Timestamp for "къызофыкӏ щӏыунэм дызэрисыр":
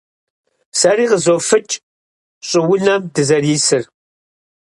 1.09-3.83